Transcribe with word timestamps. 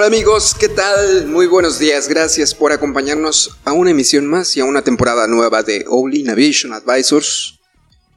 Hola 0.00 0.06
amigos, 0.06 0.56
¿qué 0.58 0.70
tal? 0.70 1.26
Muy 1.26 1.46
buenos 1.46 1.78
días, 1.78 2.08
gracias 2.08 2.54
por 2.54 2.72
acompañarnos 2.72 3.60
a 3.66 3.74
una 3.74 3.90
emisión 3.90 4.26
más 4.26 4.56
y 4.56 4.60
a 4.60 4.64
una 4.64 4.80
temporada 4.80 5.26
nueva 5.26 5.62
de 5.62 5.84
Only 5.86 6.22
Navigation 6.22 6.72
Advisors. 6.72 7.60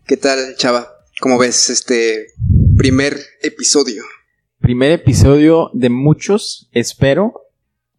¿Qué 0.07 0.15
tal, 0.15 0.55
Chava? 0.55 0.87
¿Cómo 1.19 1.37
ves 1.37 1.69
este 1.69 2.27
primer 2.77 3.17
episodio? 3.41 4.05
Primer 4.61 4.93
episodio 4.93 5.71
de 5.73 5.89
muchos, 5.89 6.69
espero. 6.71 7.33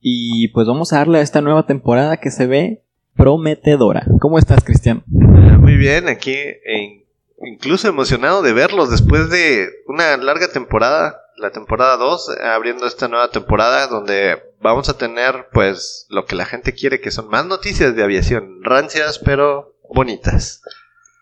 Y 0.01 0.49
pues 0.55 0.67
vamos 0.67 0.95
a 0.95 1.01
darle 1.01 1.19
a 1.19 1.23
esta 1.23 1.43
nueva 1.43 1.67
temporada 1.67 2.17
que 2.17 2.31
se 2.31 2.47
ve 2.47 2.85
prometedora. 3.15 4.07
¿Cómo 4.19 4.39
estás, 4.39 4.65
Cristian? 4.65 5.05
Muy 5.07 5.77
bien, 5.77 6.09
aquí 6.09 6.35
incluso 7.45 7.87
emocionado 7.87 8.41
de 8.41 8.55
verlos 8.55 8.91
después 8.91 9.29
de 9.29 9.69
una 9.89 10.17
larga 10.17 10.51
temporada 10.51 11.21
la 11.45 11.53
temporada 11.53 11.97
2, 11.99 12.31
abriendo 12.43 12.87
esta 12.87 13.07
nueva 13.07 13.31
temporada 13.31 13.87
donde 13.87 14.43
vamos 14.61 14.89
a 14.89 14.97
tener 14.97 15.49
pues 15.53 16.07
lo 16.09 16.25
que 16.25 16.37
la 16.37 16.47
gente 16.47 16.73
quiere, 16.73 17.01
que 17.01 17.11
son 17.11 17.29
más 17.29 17.45
noticias 17.45 17.95
de 17.95 18.03
aviación, 18.03 18.63
rancias 18.63 19.19
pero 19.19 19.77
bonitas. 19.95 20.63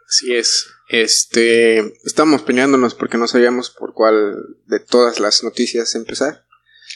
Así 0.08 0.34
es. 0.34 0.68
Este, 0.88 1.78
estamos 2.04 2.42
peleándonos 2.42 2.94
porque 2.94 3.18
no 3.18 3.26
sabíamos 3.26 3.70
por 3.70 3.94
cuál 3.94 4.36
de 4.66 4.78
todas 4.78 5.18
las 5.18 5.42
noticias 5.42 5.94
empezar. 5.94 6.44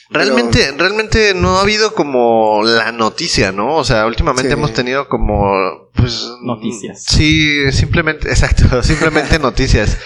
Realmente, 0.09 0.73
realmente 0.77 1.35
no 1.35 1.59
ha 1.59 1.63
habido 1.63 1.95
como 1.95 2.63
la 2.63 2.93
noticia, 2.93 3.51
¿no? 3.51 3.75
O 3.77 3.85
sea, 3.85 4.07
últimamente 4.07 4.53
hemos 4.53 4.73
tenido 4.73 5.09
como, 5.09 5.91
pues... 5.95 6.29
Noticias. 6.43 7.03
Sí, 7.03 7.73
simplemente, 7.73 8.29
exacto, 8.31 8.83
simplemente 8.85 9.39
noticias. 9.41 9.99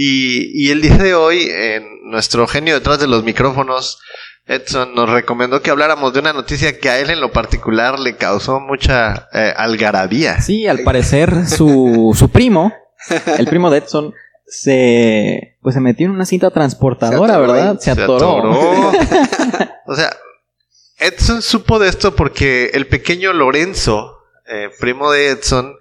Y, 0.00 0.52
y 0.54 0.70
el 0.70 0.80
día 0.80 0.96
de 0.96 1.16
hoy, 1.16 1.50
en 1.50 2.08
nuestro 2.08 2.46
genio 2.46 2.74
detrás 2.74 3.00
de 3.00 3.08
los 3.08 3.24
micrófonos, 3.24 3.98
Edson 4.46 4.94
nos 4.94 5.10
recomendó 5.10 5.60
que 5.60 5.72
habláramos 5.72 6.12
de 6.12 6.20
una 6.20 6.32
noticia 6.32 6.78
que 6.78 6.88
a 6.88 7.00
él 7.00 7.10
en 7.10 7.20
lo 7.20 7.32
particular 7.32 7.98
le 7.98 8.14
causó 8.14 8.60
mucha 8.60 9.26
eh, 9.32 9.52
algarabía. 9.56 10.40
Sí, 10.40 10.68
al 10.68 10.84
parecer 10.84 11.48
su, 11.48 12.14
su 12.16 12.28
primo, 12.28 12.72
el 13.38 13.48
primo 13.48 13.72
de 13.72 13.78
Edson, 13.78 14.14
se 14.46 15.56
pues 15.62 15.74
se 15.74 15.80
metió 15.80 16.06
en 16.06 16.12
una 16.12 16.26
cinta 16.26 16.52
transportadora, 16.52 17.36
¿verdad? 17.38 17.80
Se 17.80 17.90
atoró. 17.90 18.92
o 19.86 19.96
sea, 19.96 20.16
Edson 21.00 21.42
supo 21.42 21.80
de 21.80 21.88
esto 21.88 22.14
porque 22.14 22.70
el 22.72 22.86
pequeño 22.86 23.32
Lorenzo, 23.32 24.16
eh, 24.46 24.70
primo 24.78 25.10
de 25.10 25.30
Edson, 25.30 25.74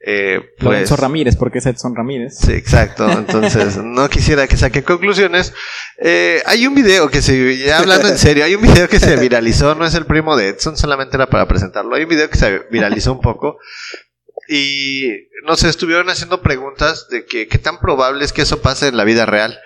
eh, 0.00 0.40
pues, 0.58 0.64
Lorenzo 0.64 0.96
Ramírez, 0.96 1.36
porque 1.36 1.58
es 1.58 1.66
Edson 1.66 1.96
Ramírez. 1.96 2.36
Sí, 2.38 2.52
exacto. 2.52 3.10
Entonces, 3.10 3.76
no 3.84 4.08
quisiera 4.08 4.46
que 4.46 4.56
saque 4.56 4.84
conclusiones. 4.84 5.52
Eh, 5.98 6.42
hay 6.46 6.66
un 6.66 6.74
video 6.74 7.08
que 7.08 7.22
se, 7.22 7.58
ya 7.58 7.78
hablando 7.78 8.08
en 8.08 8.18
serio, 8.18 8.44
hay 8.44 8.54
un 8.54 8.62
video 8.62 8.88
que 8.88 9.00
se 9.00 9.16
viralizó, 9.16 9.74
no 9.74 9.86
es 9.86 9.94
el 9.94 10.06
primo 10.06 10.36
de 10.36 10.48
Edson, 10.50 10.76
solamente 10.76 11.16
era 11.16 11.28
para 11.28 11.48
presentarlo. 11.48 11.94
Hay 11.94 12.04
un 12.04 12.08
video 12.08 12.30
que 12.30 12.38
se 12.38 12.60
viralizó 12.70 13.12
un 13.12 13.20
poco, 13.20 13.58
y 14.48 15.28
no 15.44 15.56
sé, 15.56 15.68
estuvieron 15.68 16.08
haciendo 16.08 16.42
preguntas 16.42 17.08
de 17.08 17.24
que 17.24 17.48
qué 17.48 17.58
tan 17.58 17.80
probable 17.80 18.24
es 18.24 18.32
que 18.32 18.42
eso 18.42 18.62
pase 18.62 18.88
en 18.88 18.96
la 18.96 19.04
vida 19.04 19.26
real. 19.26 19.58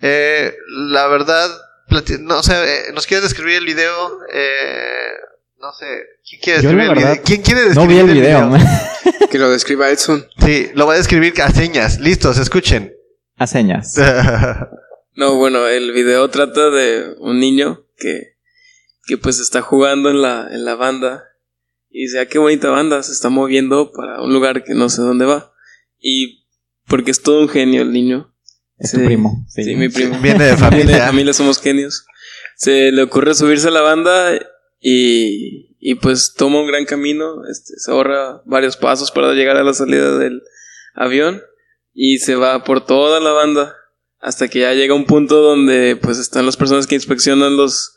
Eh, 0.00 0.54
la 0.68 1.06
verdad, 1.08 1.50
no 2.20 2.42
sé, 2.42 2.54
eh, 2.54 2.92
¿nos 2.94 3.06
quieres 3.06 3.24
describir 3.24 3.56
el 3.56 3.66
video? 3.66 4.18
Eh, 4.32 5.12
no 5.62 5.72
sé, 5.72 5.86
¿quién 6.28 6.40
quiere 6.40 6.60
describir 6.60 6.90
el 6.90 6.94
video? 6.96 7.22
¿Quién 7.24 7.42
quiere 7.42 7.60
describir 7.60 7.88
no 7.88 7.94
vi 7.94 7.98
el, 7.98 8.20
video? 8.20 8.50
que 9.30 9.38
lo 9.38 9.48
describa 9.48 9.90
Edson. 9.90 10.26
Sí, 10.44 10.70
lo 10.74 10.88
va 10.88 10.94
a 10.94 10.96
describir 10.96 11.40
a 11.40 11.50
señas. 11.50 12.00
Listos, 12.00 12.36
escuchen. 12.38 12.92
A 13.36 13.46
señas. 13.46 13.94
no, 15.14 15.36
bueno, 15.36 15.68
el 15.68 15.92
video 15.92 16.28
trata 16.30 16.68
de 16.70 17.14
un 17.20 17.38
niño 17.38 17.86
que, 17.96 18.34
que 19.06 19.18
pues 19.18 19.38
está 19.38 19.62
jugando 19.62 20.10
en 20.10 20.20
la, 20.20 20.48
en 20.50 20.64
la 20.64 20.74
banda 20.74 21.22
y 21.90 22.06
dice, 22.06 22.18
ah, 22.18 22.26
qué 22.26 22.40
bonita 22.40 22.68
banda, 22.70 23.00
se 23.04 23.12
está 23.12 23.28
moviendo 23.28 23.92
para 23.92 24.20
un 24.20 24.32
lugar 24.32 24.64
que 24.64 24.74
no 24.74 24.88
sé 24.88 25.02
dónde 25.02 25.26
va. 25.26 25.52
Y 26.00 26.44
porque 26.88 27.12
es 27.12 27.22
todo 27.22 27.40
un 27.40 27.48
genio 27.48 27.82
el 27.82 27.92
niño. 27.92 28.34
Es 28.78 28.90
tu 28.90 29.04
primo. 29.04 29.46
Sí, 29.48 29.76
mi 29.76 29.88
primo. 29.88 30.18
Viene 30.18 30.44
de 30.44 30.56
familia. 30.56 30.86
Viene 30.86 31.00
de 31.00 31.06
familia, 31.06 31.32
somos 31.32 31.60
genios. 31.60 32.04
Se 32.56 32.90
le 32.90 33.02
ocurre 33.02 33.34
subirse 33.34 33.68
a 33.68 33.70
la 33.70 33.82
banda 33.82 34.40
y, 34.82 35.76
y 35.78 35.94
pues 35.94 36.34
toma 36.36 36.60
un 36.60 36.66
gran 36.66 36.84
camino, 36.84 37.46
este, 37.48 37.74
se 37.78 37.90
ahorra 37.90 38.42
varios 38.44 38.76
pasos 38.76 39.10
para 39.10 39.32
llegar 39.32 39.56
a 39.56 39.62
la 39.62 39.72
salida 39.72 40.18
del 40.18 40.42
avión 40.94 41.40
y 41.94 42.18
se 42.18 42.34
va 42.34 42.64
por 42.64 42.84
toda 42.84 43.20
la 43.20 43.30
banda 43.30 43.76
hasta 44.18 44.48
que 44.48 44.60
ya 44.60 44.74
llega 44.74 44.94
un 44.94 45.06
punto 45.06 45.40
donde 45.40 45.96
pues 46.00 46.18
están 46.18 46.46
las 46.46 46.56
personas 46.56 46.86
que 46.86 46.96
inspeccionan 46.96 47.56
los, 47.56 47.94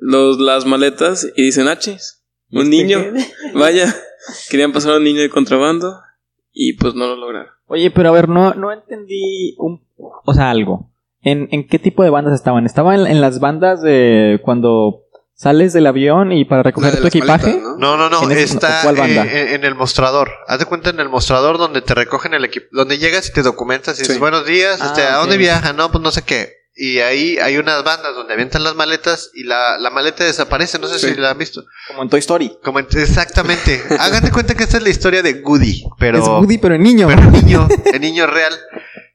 los 0.00 0.38
las 0.38 0.66
maletas 0.66 1.26
y 1.36 1.42
dicen, 1.44 1.68
ah, 1.68 1.78
un 2.50 2.70
niño. 2.70 2.98
Vaya, 3.54 3.94
querían 4.50 4.72
pasar 4.72 4.94
a 4.94 4.96
un 4.96 5.04
niño 5.04 5.20
de 5.20 5.30
contrabando 5.30 6.00
y 6.52 6.74
pues 6.74 6.94
no 6.94 7.06
lo 7.06 7.16
lograron. 7.16 7.52
Oye, 7.66 7.90
pero 7.90 8.08
a 8.08 8.12
ver, 8.12 8.28
no, 8.28 8.54
no 8.54 8.72
entendí 8.72 9.54
un, 9.58 9.84
o 9.96 10.34
sea, 10.34 10.50
algo. 10.50 10.90
¿En, 11.20 11.48
¿En 11.50 11.66
qué 11.66 11.78
tipo 11.78 12.02
de 12.02 12.10
bandas 12.10 12.34
estaban? 12.34 12.64
¿Estaban 12.64 13.06
en, 13.06 13.20
las 13.20 13.40
bandas 13.40 13.82
de 13.82 14.40
cuando 14.44 15.07
sales 15.38 15.72
del 15.72 15.86
avión 15.86 16.32
y 16.32 16.44
para 16.44 16.64
recoger 16.64 17.00
tu 17.00 17.06
equipaje? 17.06 17.60
¿no? 17.78 17.96
no, 17.96 18.10
no, 18.10 18.30
está 18.30 18.82
En, 18.90 19.64
el 19.64 19.74
mostrador. 19.76 20.32
Haz 20.48 20.58
de 20.58 20.64
cuenta 20.66 20.90
en 20.90 20.98
el 20.98 21.08
mostrador 21.08 21.58
donde 21.58 21.80
te 21.80 21.94
recogen 21.94 22.34
el 22.34 22.44
equipo, 22.44 22.66
donde 22.72 22.98
llegas 22.98 23.28
y 23.28 23.32
te 23.32 23.42
documentas 23.42 23.98
y 23.98 24.02
dices, 24.02 24.18
buenos 24.18 24.44
días, 24.44 24.80
este, 24.80 25.02
¿a 25.02 25.14
ah, 25.14 25.18
dónde 25.18 25.36
viajan? 25.36 25.76
No, 25.76 25.90
pues 25.92 26.02
no 26.02 26.10
sé 26.10 26.22
qué. 26.22 26.58
Y 26.80 27.00
ahí 27.00 27.38
hay 27.38 27.56
unas 27.56 27.82
bandas 27.82 28.14
donde 28.14 28.34
avientan 28.34 28.62
las 28.62 28.76
maletas 28.76 29.30
y 29.34 29.42
la, 29.42 29.78
la 29.78 29.90
maleta 29.90 30.22
desaparece. 30.22 30.78
No 30.78 30.86
sé 30.86 31.00
si 31.00 31.20
la 31.20 31.32
han 31.32 31.38
visto. 31.38 31.64
Como 31.88 32.04
en 32.04 32.08
Toy 32.08 32.20
Story. 32.20 32.56
Como 32.62 32.78
exactamente. 32.78 33.82
Hagan 33.98 34.22
de 34.22 34.30
cuenta 34.30 34.54
que 34.54 34.62
esta 34.62 34.76
es 34.76 34.84
la 34.84 34.90
historia 34.90 35.20
de 35.22 35.40
Goody. 35.40 35.82
Pero, 35.98 36.18
es 36.18 36.24
Goody, 36.24 36.58
pero 36.58 36.76
en 36.76 36.84
niño. 36.84 37.08
Pero 37.08 37.22
en 37.22 37.32
niño, 37.32 37.68
en 37.84 38.00
niño 38.00 38.28
real. 38.28 38.54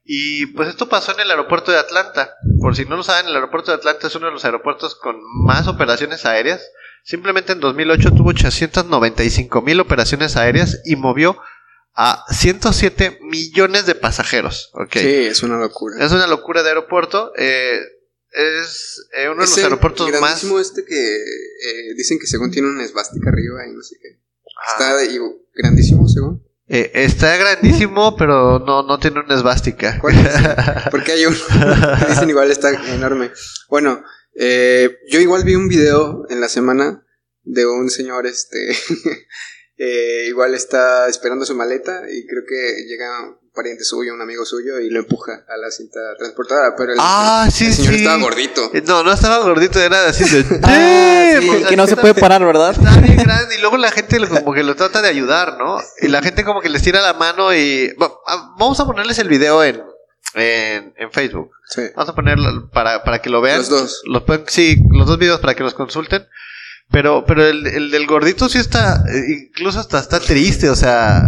Y 0.06 0.48
pues 0.48 0.70
esto 0.70 0.90
pasó 0.90 1.14
en 1.14 1.22
el 1.22 1.32
aeropuerto 1.32 1.72
de 1.72 1.78
Atlanta. 1.78 2.36
Por 2.60 2.76
si 2.76 2.86
no 2.86 2.98
lo 2.98 3.04
saben, 3.04 3.28
el 3.28 3.36
aeropuerto 3.36 3.72
de 3.72 3.78
Atlanta 3.78 4.08
es 4.08 4.16
uno 4.16 4.28
de 4.28 4.34
los 4.34 4.44
aeropuertos 4.44 4.96
con 4.96 5.18
más 5.46 5.68
operaciones 5.68 6.26
aéreas. 6.26 6.62
Simplemente 7.04 7.54
en 7.54 7.60
2008 7.60 8.12
tuvo 8.12 8.30
895 8.30 9.62
mil 9.62 9.80
operaciones 9.80 10.36
aéreas 10.36 10.82
y 10.86 10.96
movió 10.96 11.38
a 11.96 12.26
107 12.30 13.20
millones 13.22 13.86
de 13.86 13.96
pasajeros. 13.96 14.72
Okay. 14.74 15.04
Sí, 15.04 15.30
es 15.30 15.44
una 15.44 15.58
locura. 15.58 16.04
Es 16.04 16.12
una 16.12 16.28
locura 16.28 16.64
de 16.64 16.70
aeropuerto. 16.70 17.32
Eh, 17.38 17.80
es 18.32 19.08
eh, 19.16 19.30
uno 19.30 19.44
de 19.44 19.50
los 19.50 19.58
aeropuertos 19.58 20.10
más. 20.20 20.44
este 20.44 20.84
que 20.84 21.16
eh, 21.16 21.94
dicen 21.96 22.20
que 22.20 22.28
según 22.28 22.52
tiene 22.52 22.68
una 22.68 22.84
esvástica 22.84 23.30
arriba 23.30 23.68
y 23.68 23.74
no 23.74 23.82
sé 23.84 23.96
qué. 24.02 24.20
Está 24.68 24.96
grandísimo, 25.54 26.08
según. 26.08 26.44
Eh, 26.68 26.92
está 26.94 27.36
grandísimo, 27.38 28.16
pero 28.18 28.60
no, 28.60 28.84
no 28.84 29.00
tiene 29.00 29.20
una 29.20 29.36
esvástica. 29.36 30.00
Porque 30.92 31.12
hay 31.12 31.26
uno 31.26 31.38
dicen 32.10 32.30
igual 32.30 32.52
está 32.52 32.70
enorme. 32.94 33.32
Bueno, 33.70 34.04
yo 34.36 35.20
igual 35.20 35.44
vi 35.44 35.56
un 35.56 35.68
video 35.68 36.26
en 36.30 36.42
la 36.42 36.50
semana 36.50 37.06
de 37.44 37.66
un 37.66 37.90
señor, 37.90 38.26
este, 38.26 38.58
Eh, 39.78 40.26
igual 40.28 40.54
está 40.54 41.10
esperando 41.10 41.46
su 41.46 41.56
maleta 41.56 42.04
y 42.10 42.28
creo 42.28 42.44
que 42.48 42.86
llega 42.86 43.38
pariente 43.54 43.84
suyo, 43.84 44.14
un 44.14 44.22
amigo 44.22 44.46
suyo 44.46 44.80
y 44.80 44.90
lo 44.90 45.00
empuja 45.00 45.46
a 45.48 45.58
la 45.58 45.70
cinta 45.72 46.00
transportadora. 46.18 46.76
Pero 46.76 46.94
el, 46.94 47.00
ah, 47.02 47.48
sí, 47.52 47.72
señor 47.72 47.94
estaba 47.94 48.18
gordito. 48.18 48.72
Eh, 48.74 48.84
no, 48.86 49.04
no 49.04 49.14
estaba 49.14 49.40
gordito, 49.40 49.80
era 49.80 50.08
así 50.08 50.24
de. 50.24 50.44
Ah, 50.64 51.66
que 51.68 51.76
no 51.76 51.88
se 51.88 51.96
puede 51.96 52.14
parar, 52.14 52.46
¿verdad? 52.46 52.72
Está 52.72 53.00
bien 53.00 53.18
grande 53.18 53.56
y 53.56 53.62
luego 53.62 53.78
la 53.78 53.92
gente 53.92 54.20
como 54.28 54.54
que 54.54 54.64
lo 54.64 54.76
trata 54.76 55.02
de 55.02 55.10
ayudar, 55.10 55.58
¿no? 55.58 55.80
Y 56.02 56.08
la 56.08 56.22
gente 56.22 56.44
como 56.44 56.62
que 56.62 56.70
les 56.70 56.84
tira 56.84 57.02
la 57.02 57.14
mano 57.14 57.54
y. 57.54 57.96
Ah, 58.28 58.54
vamos 58.58 58.80
a 58.80 58.86
ponerles 58.86 59.18
el 59.20 59.30
video 59.30 59.64
en, 59.64 59.82
en, 60.36 60.94
en 60.96 61.12
Facebook. 61.12 61.52
Vamos 61.96 62.10
a 62.10 62.16
ponerlo 62.16 62.70
para, 62.72 63.04
para 63.04 63.20
que 63.20 63.30
lo 63.30 63.42
vean. 63.42 63.60
Los 63.60 63.70
dos. 63.70 64.02
Los 64.06 64.24
sí, 64.48 64.78
los 64.92 65.08
dos 65.08 65.18
videos 65.18 65.40
para 65.40 65.56
que 65.56 65.64
los 65.64 65.74
consulten. 65.74 66.28
Pero, 66.92 67.24
pero 67.26 67.44
el, 67.48 67.66
el 67.66 67.90
del 67.90 68.06
gordito 68.06 68.48
sí 68.50 68.60
está, 68.60 69.04
eh, 69.12 69.48
incluso 69.50 69.80
hasta 69.80 69.98
está 69.98 70.20
triste, 70.20 70.70
o 70.70 70.76
sea, 70.76 71.24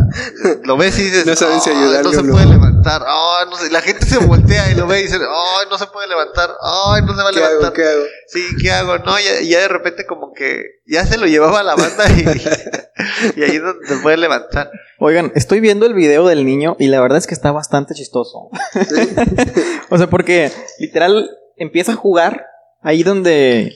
lo 0.63 0.77
ves 0.77 0.99
y 0.99 1.03
dices, 1.05 1.25
No 1.25 1.35
saben 1.35 1.59
si 1.59 1.71
"Ay, 1.71 1.77
ayudarle 1.77 2.03
no 2.03 2.11
se 2.11 2.21
no". 2.23 2.33
puede 2.33 2.45
levantar, 2.45 3.01
ay, 3.07 3.47
no 3.49 3.55
sé, 3.57 3.71
la 3.71 3.81
gente 3.81 4.05
se 4.05 4.19
voltea 4.19 4.71
y 4.71 4.75
lo 4.75 4.85
ve 4.85 4.99
y 4.99 5.03
dice, 5.03 5.15
ay, 5.15 5.65
no 5.71 5.77
se 5.79 5.87
puede 5.87 6.07
levantar, 6.07 6.51
ay, 6.61 7.01
no 7.01 7.15
se 7.15 7.23
va 7.23 7.29
a 7.29 7.31
¿Qué 7.31 7.39
levantar. 7.39 7.63
hago? 7.65 7.73
¿Qué 7.73 7.83
hago? 7.83 8.03
Sí, 8.27 8.45
¿qué 8.61 8.71
hago? 8.71 8.97
No, 8.99 9.17
ya, 9.19 9.41
ya 9.41 9.59
de 9.61 9.67
repente 9.67 10.05
como 10.05 10.33
que 10.33 10.61
ya 10.85 11.03
se 11.07 11.17
lo 11.17 11.25
llevaba 11.25 11.61
a 11.61 11.63
la 11.63 11.75
banda 11.75 12.03
y, 12.11 13.39
y 13.39 13.43
ahí 13.43 13.55
es 13.55 13.61
donde 13.63 13.87
se 13.87 13.95
puede 13.97 14.17
levantar. 14.17 14.69
Oigan, 14.99 15.31
estoy 15.33 15.61
viendo 15.61 15.87
el 15.87 15.95
video 15.95 16.27
del 16.27 16.45
niño 16.45 16.75
y 16.77 16.87
la 16.89 17.01
verdad 17.01 17.17
es 17.17 17.25
que 17.25 17.33
está 17.33 17.51
bastante 17.51 17.95
chistoso. 17.95 18.49
o 19.89 19.97
sea, 19.97 20.07
porque 20.11 20.51
literal 20.79 21.29
empieza 21.57 21.93
a 21.93 21.95
jugar 21.95 22.45
ahí 22.83 23.01
donde 23.03 23.75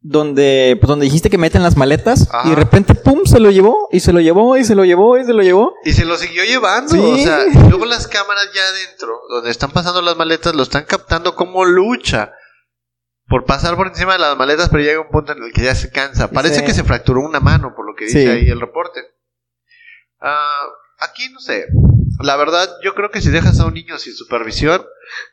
donde 0.00 0.76
pues 0.80 0.88
donde 0.88 1.04
dijiste 1.06 1.28
que 1.30 1.38
meten 1.38 1.62
las 1.62 1.76
maletas 1.76 2.28
Ajá. 2.32 2.46
y 2.46 2.50
de 2.50 2.56
repente 2.56 2.94
pum 2.94 3.24
se 3.26 3.40
lo 3.40 3.50
llevó 3.50 3.88
y 3.90 3.98
se 4.00 4.12
lo 4.12 4.20
llevó 4.20 4.56
y 4.56 4.64
se 4.64 4.74
lo 4.76 4.84
llevó 4.84 5.18
y 5.18 5.24
se 5.24 5.32
lo 5.32 5.42
llevó. 5.42 5.74
Y 5.84 5.92
se 5.92 6.04
lo 6.04 6.16
siguió 6.16 6.44
llevando, 6.44 6.92
Sí. 6.92 6.98
o 7.00 7.16
sea, 7.18 7.44
luego 7.68 7.84
las 7.84 8.06
cámaras 8.06 8.48
ya 8.54 8.62
adentro, 8.62 9.18
donde 9.28 9.50
están 9.50 9.70
pasando 9.72 10.00
las 10.02 10.16
maletas, 10.16 10.54
lo 10.54 10.62
están 10.62 10.84
captando 10.84 11.34
como 11.34 11.64
lucha. 11.64 12.32
Por 13.26 13.44
pasar 13.44 13.76
por 13.76 13.88
encima 13.88 14.14
de 14.14 14.20
las 14.20 14.38
maletas, 14.38 14.70
pero 14.70 14.82
llega 14.82 15.00
un 15.02 15.10
punto 15.10 15.32
en 15.32 15.42
el 15.42 15.52
que 15.52 15.62
ya 15.62 15.74
se 15.74 15.90
cansa. 15.90 16.30
Parece 16.30 16.60
Sí. 16.60 16.64
que 16.64 16.72
se 16.72 16.82
fracturó 16.84 17.20
una 17.20 17.40
mano, 17.40 17.74
por 17.76 17.84
lo 17.86 17.94
que 17.94 18.06
dice 18.06 18.22
Sí. 18.22 18.26
ahí 18.28 18.48
el 18.48 18.58
reporte. 18.60 19.00
Ah, 20.20 20.64
aquí 21.00 21.28
no 21.30 21.40
sé. 21.40 21.66
La 22.20 22.36
verdad, 22.36 22.68
yo 22.82 22.94
creo 22.94 23.10
que 23.10 23.20
si 23.20 23.28
dejas 23.30 23.60
a 23.60 23.66
un 23.66 23.74
niño 23.74 23.98
sin 23.98 24.14
supervisión, 24.14 24.82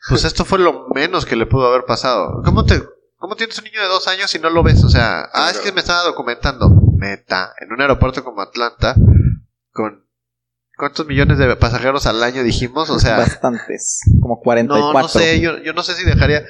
pues 0.10 0.24
esto 0.26 0.44
fue 0.46 0.60
lo 0.60 0.88
menos 0.94 1.26
que 1.26 1.36
le 1.36 1.46
pudo 1.46 1.68
haber 1.68 1.86
pasado. 1.86 2.42
¿Cómo 2.44 2.66
te, 2.66 2.82
cómo 3.18 3.36
tienes 3.36 3.58
un 3.58 3.66
niño 3.66 3.82
de 3.82 3.88
dos 3.88 4.08
años 4.08 4.34
y 4.36 4.40
no 4.40 4.50
lo 4.50 4.64
ves? 4.64 4.84
O 4.84 4.90
sea, 4.90 5.30
ah, 5.34 5.50
es 5.52 5.60
que 5.60 5.72
me 5.72 5.82
estaba 5.82 6.04
documentando. 6.04 6.70
Meta, 6.98 7.54
en 7.60 7.72
un 7.74 7.82
aeropuerto 7.82 8.24
como 8.24 8.42
Atlanta, 8.42 8.96
con 9.72 10.06
¿cuántos 10.78 11.06
millones 11.06 11.38
de 11.38 11.56
pasajeros 11.56 12.06
al 12.06 12.24
año 12.24 12.44
dijimos? 12.44 12.90
O 12.90 13.00
sea, 13.00 13.18
Bastantes, 13.18 14.02
como 14.22 14.40
44. 14.40 14.94
no, 14.94 15.02
no 15.02 15.08
sé, 15.08 15.40
yo, 15.40 15.58
yo 15.60 15.74
no 15.74 15.84
sé 15.84 15.94
si 15.96 16.06
dejaría. 16.06 16.46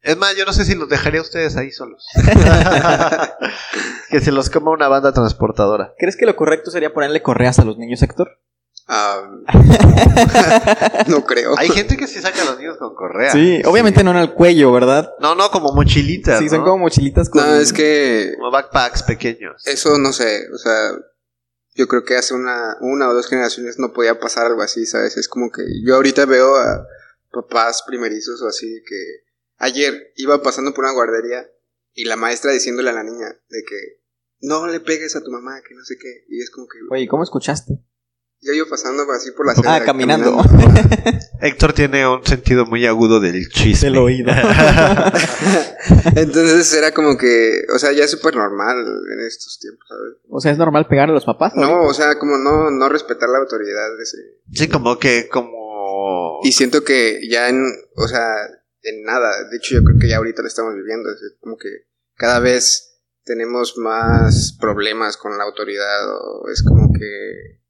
Es 0.00 0.16
más, 0.18 0.36
yo 0.36 0.44
no 0.44 0.52
sé 0.52 0.64
si 0.64 0.74
los 0.74 0.88
dejaría 0.88 1.20
a 1.20 1.22
ustedes 1.22 1.56
ahí 1.56 1.70
solos. 1.70 2.06
que 4.10 4.20
se 4.20 4.32
los 4.32 4.50
coma 4.50 4.70
una 4.70 4.88
banda 4.88 5.12
transportadora. 5.12 5.94
¿Crees 5.98 6.16
que 6.16 6.26
lo 6.26 6.36
correcto 6.36 6.70
sería 6.70 6.92
ponerle 6.92 7.22
correas 7.22 7.58
a 7.58 7.64
los 7.64 7.78
niños, 7.78 8.02
Héctor? 8.02 8.38
Ah, 8.86 9.30
no 11.08 11.24
creo. 11.24 11.54
Hay 11.58 11.70
gente 11.70 11.96
que 11.96 12.06
sí 12.06 12.20
saca 12.20 12.44
los 12.44 12.58
niños 12.58 12.76
con 12.76 12.94
correa. 12.94 13.32
Sí, 13.32 13.62
obviamente 13.64 14.04
no 14.04 14.10
en 14.10 14.18
el 14.18 14.34
cuello, 14.34 14.72
¿verdad? 14.72 15.10
No, 15.20 15.34
no, 15.34 15.50
como 15.50 15.72
mochilitas. 15.72 16.38
Sí, 16.38 16.48
son 16.48 16.58
¿no? 16.58 16.64
como 16.64 16.78
mochilitas 16.78 17.30
con 17.30 17.42
No, 17.42 17.54
es 17.54 17.72
que 17.72 18.34
Como 18.36 18.50
backpacks 18.50 19.02
pequeños. 19.04 19.66
eso 19.66 19.96
no 19.98 20.12
sé, 20.12 20.48
o 20.54 20.58
sea, 20.58 20.92
yo 21.74 21.88
creo 21.88 22.04
que 22.04 22.16
hace 22.16 22.34
una, 22.34 22.76
una 22.80 23.08
o 23.08 23.14
dos 23.14 23.26
generaciones 23.28 23.78
no 23.78 23.92
podía 23.92 24.20
pasar 24.20 24.46
algo 24.46 24.62
así, 24.62 24.84
¿sabes? 24.86 25.16
Es 25.16 25.28
como 25.28 25.50
que 25.50 25.62
yo 25.84 25.94
ahorita 25.96 26.26
veo 26.26 26.54
a 26.56 26.86
papás 27.32 27.82
primerizos 27.86 28.40
o 28.42 28.48
así 28.48 28.82
que 28.86 29.24
ayer 29.58 30.12
iba 30.16 30.42
pasando 30.42 30.72
por 30.74 30.84
una 30.84 30.92
guardería 30.92 31.48
y 31.94 32.04
la 32.04 32.16
maestra 32.16 32.52
diciéndole 32.52 32.90
a 32.90 32.94
la 32.94 33.02
niña 33.02 33.28
de 33.48 33.62
que 33.68 34.00
no 34.40 34.66
le 34.66 34.80
pegues 34.80 35.16
a 35.16 35.22
tu 35.22 35.30
mamá, 35.30 35.60
que 35.66 35.74
no 35.74 35.84
sé 35.84 35.96
qué, 35.98 36.24
y 36.28 36.40
es 36.40 36.50
como 36.50 36.66
que 36.66 36.78
Oye, 36.90 37.08
¿cómo 37.08 37.22
escuchaste? 37.22 37.78
Yo 38.44 38.52
iba 38.52 38.66
pasando 38.68 39.04
así 39.12 39.30
por 39.30 39.46
la 39.46 39.52
acera, 39.52 39.76
Ah, 39.76 39.84
caminando. 39.84 40.36
Héctor 41.40 41.72
tiene 41.72 42.06
un 42.06 42.24
sentido 42.24 42.66
muy 42.66 42.86
agudo 42.86 43.20
del 43.20 43.48
chisme. 43.48 43.88
Del 43.88 43.98
oído. 43.98 44.32
Entonces 46.16 46.72
era 46.74 46.92
como 46.92 47.16
que, 47.16 47.62
o 47.74 47.78
sea, 47.78 47.92
ya 47.92 48.04
es 48.04 48.10
súper 48.10 48.36
normal 48.36 48.78
en 48.78 49.26
estos 49.26 49.58
tiempos, 49.58 49.86
¿sabes? 49.88 50.14
o 50.28 50.40
sea, 50.40 50.52
¿es 50.52 50.58
normal 50.58 50.86
pegar 50.88 51.08
a 51.08 51.12
los 51.12 51.24
papás? 51.24 51.52
No, 51.56 51.82
o 51.82 51.94
sea, 51.94 52.18
como 52.18 52.36
no, 52.38 52.70
no 52.70 52.88
respetar 52.88 53.28
la 53.28 53.38
autoridad 53.38 53.96
de 53.96 54.02
ese... 54.02 54.18
sí, 54.52 54.68
como 54.68 54.98
que, 54.98 55.28
como. 55.28 56.40
Y 56.42 56.52
siento 56.52 56.84
que 56.84 57.20
ya 57.28 57.48
en, 57.48 57.64
o 57.96 58.08
sea, 58.08 58.24
en 58.82 59.02
nada, 59.04 59.30
de 59.50 59.56
hecho 59.56 59.74
yo 59.74 59.84
creo 59.84 59.98
que 59.98 60.08
ya 60.08 60.18
ahorita 60.18 60.42
lo 60.42 60.48
estamos 60.48 60.74
viviendo, 60.74 61.10
es 61.10 61.36
como 61.40 61.56
que 61.56 61.68
cada 62.16 62.38
vez 62.40 63.00
tenemos 63.24 63.78
más 63.78 64.56
problemas 64.60 65.16
con 65.16 65.36
la 65.38 65.44
autoridad 65.44 66.08
o 66.10 66.48
es 66.50 66.62
como 66.62 66.92
que, 66.92 67.60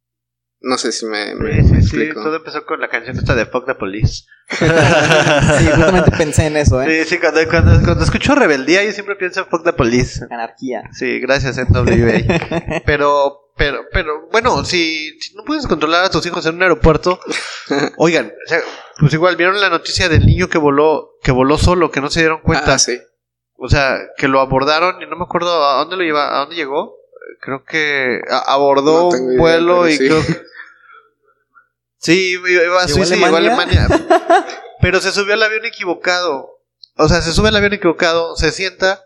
no 0.67 0.79
sé 0.79 0.93
si 0.93 1.07
me, 1.07 1.35
me, 1.35 1.63
Sí, 1.63 1.73
me 1.73 1.83
sí, 1.83 2.09
todo 2.15 2.35
empezó 2.37 2.65
con 2.65 2.81
la 2.81 2.89
canción 2.89 3.17
esta 3.17 3.35
de 3.35 3.47
Fuck 3.47 3.67
the 3.67 3.75
Police. 3.75 4.25
Sí, 5.59 5.67
justamente 5.75 6.11
pensé 6.11 6.47
en 6.47 6.57
eso, 6.57 6.83
¿eh? 6.83 7.05
Sí, 7.05 7.11
sí, 7.15 7.19
cuando, 7.19 7.41
cuando, 7.49 7.85
cuando 7.85 8.05
escucho 8.05 8.35
rebeldía 8.35 8.83
yo 8.85 8.93
siempre 8.93 9.17
pienso 9.17 9.41
en 9.41 9.47
Fuck 9.47 9.65
the 9.65 9.73
Police. 9.73 10.25
Anarquía. 10.31 10.83
Sí, 10.93 11.21
gracias 11.21 11.57
NWA. 11.59 12.83
pero, 12.87 13.51
pero, 13.57 13.85
pero, 13.93 14.29
bueno, 14.33 14.65
si, 14.65 15.19
si 15.21 15.35
no 15.35 15.45
puedes 15.45 15.67
controlar 15.67 16.05
a 16.05 16.11
tus 16.11 16.27
hijos 16.27 16.45
en 16.47 16.57
un 16.57 16.63
aeropuerto, 16.63 17.21
oigan, 17.97 18.27
o 18.27 18.49
sea, 18.49 18.61
pues 18.99 19.13
igual 19.15 19.37
vieron 19.37 19.61
la 19.61 19.71
noticia 19.71 20.09
del 20.09 20.27
niño 20.27 20.49
que 20.49 20.59
voló, 20.59 21.13
que 21.23 21.33
voló 21.33 21.57
solo, 21.59 21.91
que 21.91 22.01
no 22.01 22.11
se 22.11 22.21
dieron 22.21 22.41
cuenta. 22.41 22.75
Ah, 22.75 22.79
sí. 22.79 22.99
O 23.57 23.69
sea, 23.69 23.99
que 24.19 24.29
lo 24.29 24.41
abordaron 24.41 25.01
y 25.01 25.07
no 25.07 25.17
me 25.17 25.25
acuerdo 25.25 25.65
a 25.67 25.79
dónde 25.79 25.97
lo 25.97 26.03
lleva, 26.03 26.35
a 26.37 26.41
dónde 26.41 26.57
llegó. 26.57 26.97
Creo 27.41 27.65
que 27.65 28.21
abordó 28.47 29.11
No 29.11 29.19
un 29.19 29.37
vuelo 29.37 29.89
y 29.89 29.93
sí. 29.97 30.07
creo 30.07 30.25
que- 30.27 30.41
Sí, 32.05 32.33
iba 32.33 32.83
a 32.83 32.87
¿Llegó 32.87 33.01
a 33.03 33.07
Alemania? 33.39 33.87
Alemania. 33.87 33.89
Pero 34.83 35.01
se 35.01 35.11
subió 35.11 35.33
al 35.35 35.43
avión 35.43 35.65
equivocado. 35.65 36.51
O 36.97 37.09
sea, 37.09 37.23
se 37.23 37.33
sube 37.33 37.49
al 37.49 37.57
avión 37.57 37.73
equivocado, 37.73 38.37
se 38.37 38.53
sienta, 38.53 39.01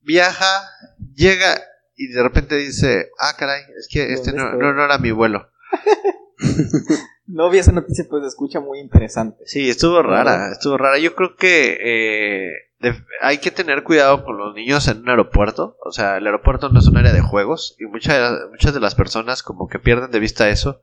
viaja, 0.00 0.70
llega 1.14 1.60
y 1.94 2.08
de 2.08 2.22
repente 2.22 2.56
dice, 2.56 3.10
ah, 3.20 3.34
caray, 3.38 3.62
es 3.78 3.86
que 3.90 4.12
este 4.12 4.32
¿Dónde 4.32 4.56
no, 4.56 4.58
no, 4.58 4.72
no 4.72 4.84
era 4.84 4.98
mi 4.98 5.10
vuelo. 5.12 5.50
No 7.30 7.50
vi 7.50 7.58
esa 7.58 7.72
noticia, 7.72 8.06
pues 8.08 8.22
se 8.22 8.28
escucha 8.28 8.58
muy 8.58 8.78
interesante. 8.78 9.44
Sí, 9.44 9.68
estuvo 9.68 10.02
rara, 10.02 10.50
estuvo 10.50 10.78
rara. 10.78 10.96
Yo 10.96 11.14
creo 11.14 11.36
que 11.36 11.76
eh, 11.78 12.52
de- 12.78 13.04
hay 13.20 13.36
que 13.36 13.50
tener 13.50 13.82
cuidado 13.82 14.24
con 14.24 14.38
los 14.38 14.54
niños 14.54 14.88
en 14.88 15.00
un 15.00 15.10
aeropuerto. 15.10 15.76
O 15.84 15.92
sea, 15.92 16.16
el 16.16 16.24
aeropuerto 16.24 16.70
no 16.70 16.78
es 16.78 16.86
un 16.86 16.96
área 16.96 17.12
de 17.12 17.20
juegos 17.20 17.76
y 17.78 17.84
muchas, 17.84 18.32
muchas 18.50 18.72
de 18.72 18.80
las 18.80 18.94
personas 18.94 19.42
como 19.42 19.68
que 19.68 19.78
pierden 19.78 20.10
de 20.10 20.20
vista 20.20 20.48
eso. 20.48 20.80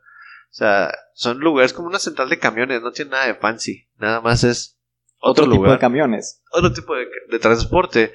O 0.55 0.57
sea, 0.57 0.89
son 1.13 1.39
lugares 1.39 1.73
como 1.73 1.89
una 1.89 1.99
central 1.99 2.29
de 2.29 2.39
camiones, 2.39 2.81
no 2.81 2.93
tiene 2.93 3.11
nada 3.11 3.27
de 3.27 3.35
fancy, 3.35 3.89
nada 3.99 4.21
más 4.21 4.45
es 4.45 4.77
otro, 5.19 5.43
Otro 5.43 5.43
tipo 5.43 5.55
lugar 5.57 5.71
de 5.73 5.79
camiones. 5.79 6.41
otro 6.53 6.71
tipo 6.71 6.95
de, 6.95 7.07
de 7.29 7.39
transporte. 7.39 8.13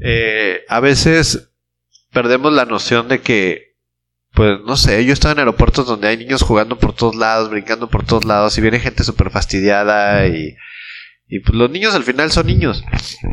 Eh, 0.00 0.60
a 0.68 0.78
veces 0.78 1.50
perdemos 2.12 2.52
la 2.52 2.66
noción 2.66 3.08
de 3.08 3.20
que, 3.20 3.74
pues 4.32 4.60
no 4.64 4.76
sé, 4.76 5.04
yo 5.04 5.10
he 5.10 5.12
estado 5.12 5.32
en 5.32 5.40
aeropuertos 5.40 5.86
donde 5.88 6.06
hay 6.06 6.16
niños 6.16 6.42
jugando 6.42 6.78
por 6.78 6.94
todos 6.94 7.16
lados, 7.16 7.50
brincando 7.50 7.88
por 7.90 8.06
todos 8.06 8.24
lados, 8.24 8.56
y 8.56 8.60
viene 8.60 8.78
gente 8.78 9.02
súper 9.02 9.30
fastidiada 9.30 10.28
y, 10.28 10.54
y 11.26 11.40
pues 11.40 11.56
los 11.58 11.68
niños 11.68 11.96
al 11.96 12.04
final 12.04 12.30
son 12.30 12.46
niños, 12.46 12.84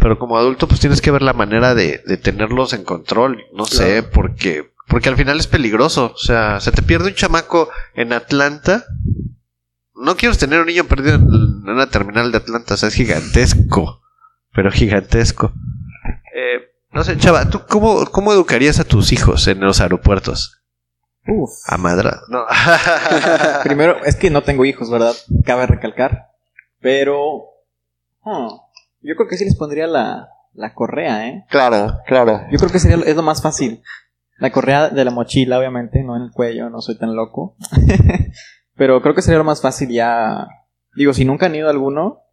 pero 0.01 0.17
como 0.17 0.39
adulto 0.39 0.67
pues 0.67 0.79
tienes 0.79 1.01
que 1.01 1.11
ver 1.11 1.21
la 1.21 1.33
manera 1.33 1.75
de, 1.75 2.01
de 2.03 2.17
tenerlos 2.17 2.73
en 2.73 2.83
control, 2.83 3.43
no 3.53 3.65
sé, 3.65 4.01
porque, 4.01 4.71
porque 4.87 5.09
al 5.09 5.17
final 5.17 5.39
es 5.39 5.47
peligroso, 5.47 6.13
o 6.13 6.17
sea, 6.17 6.59
se 6.59 6.71
te 6.71 6.81
pierde 6.81 7.09
un 7.09 7.15
chamaco 7.15 7.69
en 7.93 8.13
Atlanta. 8.13 8.85
No 9.95 10.15
quieres 10.17 10.37
tener 10.37 10.59
un 10.59 10.67
niño 10.67 10.85
perdido 10.85 11.15
en 11.15 11.69
una 11.69 11.89
terminal 11.89 12.31
de 12.31 12.37
Atlanta, 12.37 12.73
o 12.73 12.77
sea, 12.77 12.89
es 12.89 12.95
gigantesco 12.95 14.03
pero 14.53 14.71
gigantesco. 14.71 15.51
Eh, 16.33 16.71
no 16.91 17.03
sé, 17.03 17.17
Chava, 17.17 17.49
¿tú 17.49 17.61
cómo, 17.67 18.05
cómo 18.05 18.31
educarías 18.31 18.79
a 18.79 18.83
tus 18.83 19.11
hijos 19.11 19.47
en 19.47 19.59
los 19.59 19.81
aeropuertos? 19.81 20.61
Uf. 21.27 21.51
A 21.67 21.77
madra. 21.77 22.21
No. 22.29 22.45
Primero, 23.63 24.03
es 24.03 24.15
que 24.15 24.29
no 24.29 24.43
tengo 24.43 24.65
hijos, 24.65 24.89
¿verdad? 24.89 25.13
Cabe 25.45 25.65
recalcar. 25.67 26.27
Pero. 26.81 27.45
hmm, 28.23 28.47
yo 29.01 29.15
creo 29.15 29.27
que 29.27 29.37
sí 29.37 29.45
les 29.45 29.55
pondría 29.55 29.87
la, 29.87 30.29
la 30.53 30.73
correa, 30.73 31.27
¿eh? 31.27 31.45
claro, 31.49 31.99
claro. 32.05 32.41
Yo 32.51 32.57
creo 32.57 32.69
que 32.69 32.79
sería 32.79 33.03
es 33.05 33.15
lo 33.15 33.23
más 33.23 33.41
fácil. 33.41 33.81
La 34.37 34.51
correa 34.51 34.89
de 34.89 35.05
la 35.05 35.11
mochila, 35.11 35.59
obviamente, 35.59 36.03
no 36.03 36.15
en 36.15 36.23
el 36.23 36.31
cuello, 36.31 36.69
no 36.69 36.81
soy 36.81 36.97
tan 36.97 37.15
loco. 37.15 37.55
Pero 38.75 39.01
creo 39.01 39.13
que 39.13 39.21
sería 39.21 39.37
lo 39.37 39.43
más 39.43 39.61
fácil 39.61 39.89
ya. 39.89 40.47
Digo, 40.95 41.13
si 41.13 41.25
nunca 41.25 41.45
han 41.45 41.55
ido 41.55 41.67
a 41.67 41.71
alguno, 41.71 42.23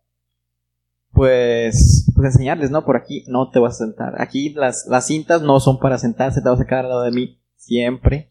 pues, 1.12 2.10
pues 2.14 2.26
enseñarles, 2.26 2.70
¿no? 2.70 2.84
Por 2.84 2.96
aquí 2.96 3.24
no 3.28 3.50
te 3.50 3.58
vas 3.58 3.74
a 3.74 3.84
sentar. 3.84 4.20
Aquí 4.20 4.50
las, 4.54 4.86
las 4.88 5.06
cintas 5.06 5.42
no 5.42 5.60
son 5.60 5.78
para 5.78 5.98
sentarse, 5.98 6.40
te 6.40 6.48
vas 6.48 6.60
a 6.60 6.66
quedar 6.66 6.84
al 6.84 6.90
lado 6.90 7.02
de 7.02 7.10
mí 7.10 7.42
siempre. 7.56 8.30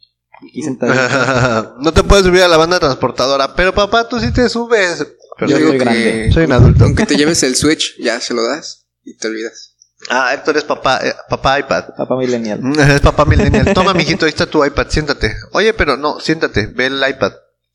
Sentadito. 0.64 1.76
no 1.82 1.92
te 1.92 2.04
puedes 2.04 2.26
subir 2.26 2.42
a 2.42 2.48
la 2.48 2.58
banda 2.58 2.80
transportadora, 2.80 3.54
pero 3.56 3.74
papá, 3.74 4.08
tú 4.08 4.20
sí 4.20 4.32
te 4.32 4.48
subes. 4.50 5.06
Pero 5.38 5.52
Yo 5.52 5.58
soy 5.58 5.66
digo 5.66 5.72
que 5.72 5.78
grande. 5.78 6.32
Soy 6.32 6.46
un 6.46 6.52
adulto. 6.54 6.86
Aunque 6.86 7.06
te 7.06 7.16
lleves 7.16 7.44
el 7.44 7.56
Switch, 7.56 7.96
ya 8.02 8.20
se 8.20 8.34
lo 8.34 8.44
das 8.44 8.88
y 9.04 9.18
te 9.18 9.28
olvidas. 9.28 9.69
Ah, 10.10 10.34
Héctor 10.34 10.56
es 10.58 10.64
papá, 10.64 11.02
eh, 11.04 11.14
papá 11.28 11.60
iPad. 11.60 11.86
Papá 11.98 12.16
millennial. 12.16 12.62
Es 12.90 13.02
papá 13.02 13.26
millennial. 13.26 13.74
Toma, 13.74 13.94
mijito, 13.94 14.26
ahí 14.26 14.30
está 14.30 14.46
tu 14.46 14.64
iPad, 14.64 14.88
siéntate. 14.90 15.36
Oye, 15.52 15.74
pero 15.74 15.98
no, 15.98 16.20
siéntate, 16.20 16.68
ve 16.68 16.86
el 16.86 17.04
iPad. 17.08 17.34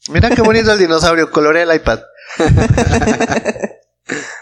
Mira 0.09 0.31
qué 0.31 0.43
bonito 0.43 0.73
el 0.73 0.79
dinosaurio, 0.79 1.31
colorea 1.31 1.65
el 1.65 1.75
iPad. 1.75 2.01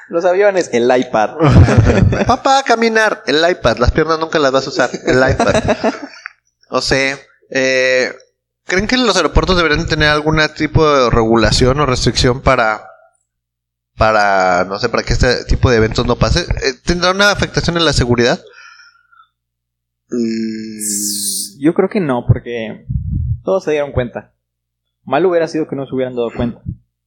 Los 0.09 0.25
aviones, 0.25 0.71
el 0.73 0.91
iPad. 0.95 1.31
Papá, 2.27 2.63
caminar, 2.65 3.23
el 3.27 3.49
iPad. 3.49 3.79
Las 3.79 3.93
piernas 3.93 4.19
nunca 4.19 4.39
las 4.39 4.53
vas 4.53 4.67
a 4.67 4.71
usar, 4.71 4.91
el 5.07 5.17
iPad. 5.17 5.63
O 6.69 6.83
sea, 6.83 7.19
eh, 7.51 8.13
¿creen 8.67 8.87
que 8.87 8.97
los 8.97 9.17
aeropuertos 9.17 9.57
deberían 9.57 9.87
tener 9.87 10.09
algún 10.09 10.41
tipo 10.57 10.87
de 10.87 11.11
regulación 11.11 11.81
o 11.81 11.87
restricción 11.87 12.43
para, 12.43 12.92
para, 14.03 14.65
no 14.65 14.81
sé, 14.81 14.89
para 14.89 15.05
que 15.05 15.13
este 15.13 15.45
tipo 15.45 15.71
de 15.71 15.77
eventos 15.77 16.05
no 16.07 16.17
pase? 16.17 16.41
Eh, 16.41 16.75
¿Tendrá 16.85 17.13
una 17.13 17.31
afectación 17.31 17.77
en 17.77 17.85
la 17.85 17.93
seguridad? 17.93 18.43
Mm, 20.11 21.61
Yo 21.61 21.73
creo 21.73 21.89
que 21.89 22.01
no, 22.01 22.25
porque 22.27 22.85
todos 23.45 23.63
se 23.63 23.71
dieron 23.71 23.93
cuenta. 23.93 24.33
Mal 25.05 25.25
hubiera 25.25 25.47
sido 25.47 25.69
que 25.69 25.77
no 25.77 25.87
se 25.87 25.95
hubieran 25.95 26.17
dado 26.17 26.31
cuenta. 26.37 26.61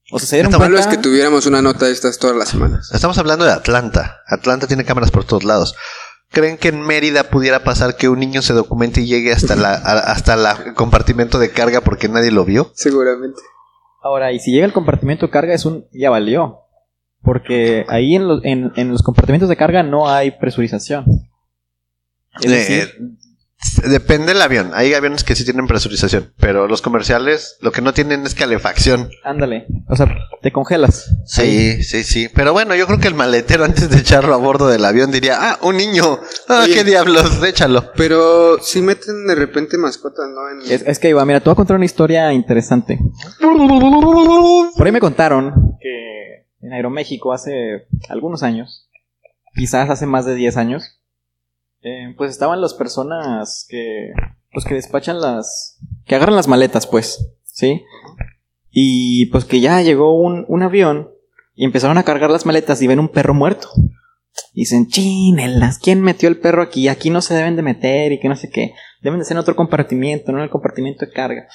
O 0.10 0.20
sea, 0.20 0.28
se 0.30 0.36
dieron 0.38 0.58
malo 0.58 0.78
es 0.78 0.88
que 0.88 0.98
tuviéramos 0.98 1.46
una 1.48 1.62
nota 1.62 1.86
de 1.86 1.92
estas 1.92 2.18
todas 2.18 2.38
las 2.38 2.48
semanas. 2.48 2.90
Estamos 2.94 3.18
hablando 3.18 3.44
de 3.44 3.52
Atlanta. 3.52 4.22
Atlanta 4.28 4.68
tiene 4.68 4.86
cámaras 4.86 5.12
por 5.12 5.25
todos 5.25 5.44
lados. 5.44 5.75
¿Creen 6.32 6.58
que 6.58 6.70
en 6.70 6.82
Mérida 6.82 7.25
pudiera 7.30 7.66
pasar 7.66 7.98
que 7.98 8.08
un 8.08 8.20
niño 8.20 8.42
se 8.42 8.54
documente 8.54 9.02
y 9.02 9.08
llegue 9.08 9.34
hasta 9.34 9.56
la 9.58 9.74
hasta 9.74 10.38
la- 10.38 10.64
el 10.66 10.74
compartimento 10.75 11.40
de 11.40 11.52
carga 11.52 11.82
porque 11.82 12.08
nadie 12.08 12.32
lo 12.32 12.46
vio? 12.46 12.72
Seguramente. 12.75 13.42
Ahora, 14.02 14.32
y 14.32 14.40
si 14.40 14.52
llega 14.54 14.66
el 14.66 14.72
compartimento 14.74 15.25
de 15.25 15.32
carga, 15.32 15.54
es 15.54 15.66
un. 15.66 15.88
Ya 15.92 16.10
valió. 16.10 16.62
Porque 17.25 17.86
ahí 17.89 18.15
en 18.15 18.27
los, 18.27 18.46
en, 18.46 18.72
en 18.75 18.89
los 18.89 19.01
compartimentos 19.01 19.50
de 19.50 19.58
carga 19.58 19.84
no 19.84 20.08
hay 20.10 20.32
presurización. 20.32 21.05
Es 22.39 22.46
Eh, 22.46 22.50
decir, 22.50 22.89
depende 23.89 24.27
del 24.34 24.41
avión. 24.41 24.72
Hay 24.74 24.94
aviones 24.94 25.24
que 25.24 25.36
sí 25.36 25.44
tienen 25.44 25.65
presurización, 25.67 26.34
pero 26.38 26.67
los 26.67 26.82
comerciales 26.82 27.58
lo 27.62 27.72
que 27.72 27.82
no 27.82 27.94
tienen 27.94 28.25
es 28.25 28.36
calefacción. 28.36 29.10
ándale. 29.24 29.65
O 29.88 29.96
sea, 29.96 30.08
te 30.41 30.51
congelas. 30.51 31.10
Sí, 31.25 31.82
sí, 31.84 32.03
sí. 32.03 32.29
Pero 32.34 32.53
bueno, 32.53 32.75
yo 32.75 32.86
creo 32.86 33.00
que 33.00 33.08
el 33.08 33.15
maletero 33.15 33.63
antes 33.65 33.89
de 33.89 33.98
echarlo 33.98 34.34
a 34.36 34.38
bordo 34.38 34.67
del 34.67 34.86
avión 34.86 35.10
diría, 35.12 35.38
ah, 35.39 35.60
un 35.63 35.77
niño. 35.77 36.20
Ah, 36.48 36.62
Oye. 36.65 36.74
qué 36.75 36.84
diablos, 36.84 37.41
échalo. 37.44 37.91
Pero 37.96 38.60
si 38.62 38.82
meten 38.82 39.25
de 39.25 39.34
repente 39.36 39.77
mascotas, 39.77 40.25
¿no? 40.29 40.50
En... 40.65 40.72
Es, 40.72 40.84
es 40.86 41.00
que 41.00 41.10
iba, 41.10 41.25
mira, 41.25 41.39
te 41.39 41.46
voy 41.46 41.53
a 41.53 41.55
contar 41.55 41.75
una 41.77 41.86
historia 41.86 42.32
interesante. 42.34 43.00
Por 44.77 44.86
ahí 44.86 44.91
me 44.91 45.00
contaron 45.00 45.77
que 45.82 46.05
en 46.66 46.74
Aeroméxico 46.74 47.32
hace 47.32 47.88
algunos 48.10 48.44
años, 48.44 48.90
quizás 49.56 49.90
hace 49.90 50.06
más 50.06 50.26
de 50.26 50.36
10 50.36 50.58
años, 50.58 51.00
eh, 51.82 52.14
pues 52.18 52.32
estaban 52.32 52.60
las 52.62 52.74
personas 52.74 53.66
que, 53.70 54.12
pues 54.52 54.66
que 54.66 54.74
despachan 54.74 55.22
las, 55.22 55.80
que 56.06 56.16
agarran 56.16 56.36
las 56.36 56.48
maletas, 56.48 56.88
pues, 56.88 57.34
¿sí? 57.44 57.84
Y 58.72 59.28
pues 59.28 59.46
que 59.46 59.60
ya 59.60 59.82
llegó 59.82 60.20
un, 60.20 60.46
un 60.48 60.64
avión 60.64 61.12
y 61.54 61.66
empezaron 61.66 61.98
a 61.98 62.04
cargar 62.04 62.32
las 62.32 62.46
maletas 62.46 62.82
y 62.82 62.88
ven 62.88 63.00
un 63.00 63.10
perro 63.10 63.34
muerto. 63.34 63.70
Dicen, 64.54 64.88
chinelas, 64.88 65.80
¿quién 65.80 66.02
metió 66.02 66.28
el 66.28 66.40
perro 66.40 66.62
aquí? 66.62 66.88
Aquí 66.88 67.10
no 67.10 67.22
se 67.22 67.36
deben 67.36 67.56
de 67.56 67.62
meter 67.62 68.12
y 68.12 68.20
que 68.20 68.28
no 68.28 68.36
sé 68.36 68.50
qué. 68.50 68.74
Deben 69.02 69.20
de 69.20 69.26
ser 69.26 69.36
en 69.36 69.42
otro 69.42 69.56
compartimiento, 69.56 70.32
no 70.32 70.40
en 70.40 70.46
el 70.46 70.50
compartimiento 70.50 71.06
de 71.06 71.12
carga. 71.12 71.48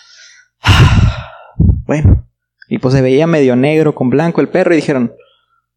Bueno, 1.84 2.29
y 2.70 2.78
pues 2.78 2.94
se 2.94 3.02
veía 3.02 3.26
medio 3.26 3.56
negro 3.56 3.96
con 3.96 4.10
blanco 4.10 4.40
el 4.40 4.48
perro 4.48 4.72
y 4.72 4.76
dijeron, 4.76 5.12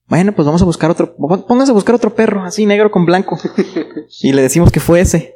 bueno, 0.06 0.32
pues 0.34 0.46
vamos 0.46 0.62
a 0.62 0.66
buscar 0.66 0.92
otro, 0.92 1.16
pónganse 1.16 1.72
a 1.72 1.74
buscar 1.74 1.96
otro 1.96 2.14
perro, 2.14 2.44
así 2.44 2.68
negro 2.68 2.92
con 2.92 3.04
blanco. 3.06 3.36
y 4.22 4.32
le 4.32 4.44
decimos 4.44 4.72
que 4.72 4.80
fue 4.80 5.02
ese. 5.02 5.36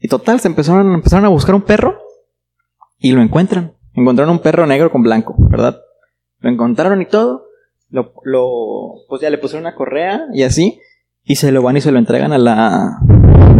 Y 0.00 0.08
total, 0.08 0.40
se 0.40 0.48
empezaron, 0.48 0.92
empezaron 0.92 1.24
a 1.24 1.28
buscar 1.28 1.54
un 1.54 1.62
perro 1.62 1.96
y 2.98 3.12
lo 3.12 3.22
encuentran. 3.22 3.74
Encontraron 3.94 4.32
un 4.34 4.40
perro 4.40 4.66
negro 4.66 4.90
con 4.90 5.04
blanco, 5.04 5.36
¿verdad? 5.38 5.80
Lo 6.40 6.50
encontraron 6.50 7.00
y 7.00 7.06
todo. 7.06 7.46
Lo, 7.88 8.12
lo, 8.24 9.04
pues 9.08 9.22
ya 9.22 9.30
le 9.30 9.38
pusieron 9.38 9.62
una 9.62 9.76
correa 9.76 10.26
y 10.32 10.42
así. 10.42 10.80
Y 11.22 11.36
se 11.36 11.52
lo 11.52 11.62
van 11.62 11.76
y 11.76 11.80
se 11.80 11.92
lo 11.92 12.00
entregan 12.00 12.32
a 12.32 12.38
la, 12.38 12.98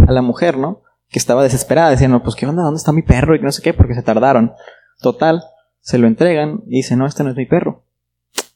a 0.09 0.13
la 0.13 0.23
mujer, 0.23 0.59
¿no? 0.59 0.83
Que 1.11 1.21
estaba 1.21 1.45
desesperada, 1.45 1.91
decían, 1.91 2.11
no, 2.11 2.25
pues 2.25 2.35
qué 2.35 2.45
onda, 2.45 2.65
¿dónde 2.65 2.79
está 2.79 2.91
mi 2.91 3.03
perro? 3.03 3.37
Y 3.37 3.41
no 3.41 3.53
sé 3.53 3.63
qué, 3.63 3.73
porque 3.73 3.95
se 3.95 4.03
tardaron. 4.03 4.53
Total, 5.01 5.45
se 5.87 5.99
lo 5.99 6.09
entregan 6.09 6.65
y 6.67 6.79
dice, 6.79 6.97
no, 6.97 7.07
este 7.07 7.23
no 7.23 7.31
es 7.31 7.37
mi 7.37 7.47
perro. 7.47 7.85